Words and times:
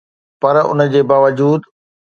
پر 0.41 0.55
ان 0.69 0.79
جي 0.91 1.01
باوجود 1.09 1.61